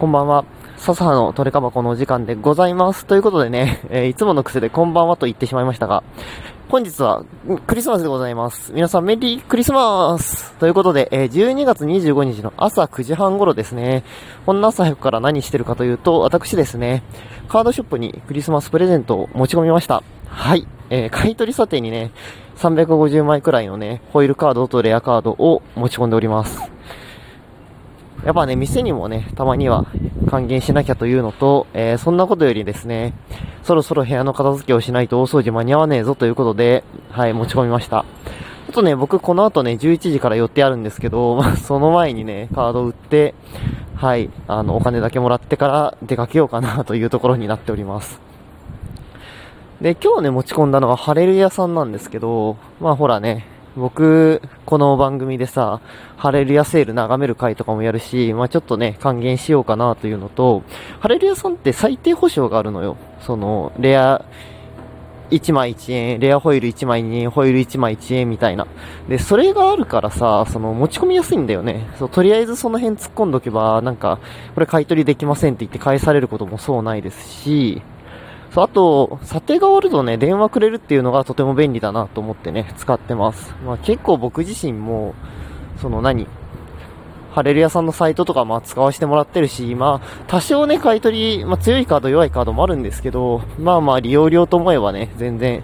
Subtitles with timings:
[0.00, 0.46] こんばんは。
[0.78, 3.04] 笹葉のトレカ箱のお時間でございます。
[3.04, 6.02] ということでね、 えー、いつもの癖でこんばんはと言ってしまいましたが、
[6.70, 7.22] 本日は
[7.66, 8.72] クリスマスでございます。
[8.72, 14.02] 皆さんメリークリスマスということで、えー、12月25日の朝9時半頃ですね。
[14.46, 17.02] こんな朝早くから何してるかというと、私ですね、
[17.50, 20.02] カードショップにクリスマスプレゼントを持ち込みました。
[20.30, 20.66] はい。
[20.88, 22.10] えー、買取査定にね、
[22.56, 26.79] 350枚くらいのね、ホイールカードとレアカードを持ち込んでおります。
[28.24, 29.86] やっぱね、店にもね、たまには
[30.28, 33.14] 還元しなきゃというのと、えー、そんなことよりですね、
[33.62, 38.04] そろそろ部屋の片付けをしないと大掃除間に合わねえぞということで、はい、持ち込みました。
[38.68, 43.34] あとね、僕この後ね、11時から寄ってあるんですけど、 その前にね、カードを売って、
[43.96, 48.20] はい、あの、お金だけもらってから出かけようかなというところになっております。
[49.80, 55.80] で、今日ね、持ち込んだのはハレルヤさんなんですけど、まあほらね、僕、この番組でさ、
[56.16, 60.62] ハレルヤセール眺める回とかもやるし、まあちょっとね、還元しようかなというのと、
[60.98, 62.96] ハレルヤさんって最低保証があるのよ。
[63.20, 64.24] その、レア、
[65.30, 68.66] 1枚1円、レアホイール1枚2円、ホイール1枚1円みたいな。
[69.08, 71.86] で、それがあるからさ、その、持ち込みやすいんだよね。
[71.96, 74.18] そう、とりあえずその辺突っ込んどけば、なんか、
[74.54, 77.82] これ買い取りできませんって言って返されることもそうないですし、
[78.52, 83.54] そう、あと、査定が終わるとね、電話くれるっていうのがとても便利だなと思ってね、使ってます。
[83.64, 85.14] まあ結構僕自身も、
[85.80, 86.26] その何
[87.32, 95.62] ハレル屋さんのサイトとかまあ使わせてもらってるし、まあ多少ね、買い取り、まあ強いカード弱いカードもあるんですけど、まあまあ利用料と思えばね、全然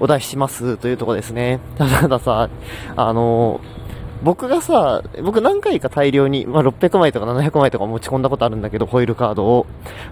[0.00, 1.60] お出ししますというとこですね。
[1.76, 2.48] たださ、
[2.96, 3.83] あのー
[4.24, 9.66] 僕がさ、僕何回か大量に、まあ、600枚とか700枚とか持ち込んだことあるんだけど、ホイールカードを。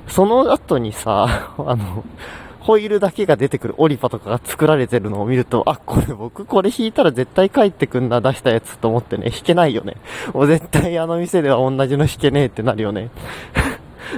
[0.06, 2.04] その後にさ、 あの、
[2.60, 9.96] ホイールだけが出てくるオリパとかが作られてるのを見ると、あ、これ僕これ引いたら絶対帰ってくんな、出したやつと思ってね、引けないよね。
[10.34, 13.08] もう絶対あの店では同じの引けねえってなるよね。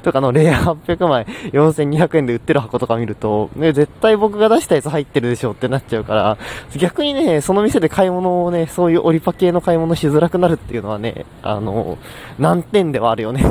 [0.02, 6.38] とかのレア800枚4200円で売ってる箱とか見ると、ね、絶対僕が出したやつ入ってるでしょってなっちゃうから、
[6.76, 11.98] 逆にね、その店で買い物をね、そういうオリパ系の買い物しづらくなるっていうのはね、あの、
[12.38, 13.44] 難点ではあるよね。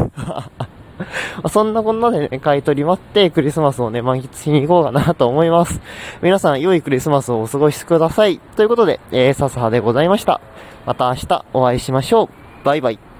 [1.49, 5.81] そんなこんなでね、買い取り待ってクリスマスをね、満喫しに行こうかなと思います。
[6.21, 8.39] 皆さん、良いクリスマスをお過ごしください。
[8.55, 10.41] ということで、えー、笹葉でございました。
[10.85, 12.65] また明日お会いしましょう。
[12.65, 13.12] バイバイ。